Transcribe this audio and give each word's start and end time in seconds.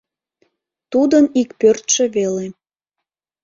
Тудын 0.91 1.25
ик 1.41 1.49
пӧртшӧ 1.59 2.05
веле. 2.15 2.45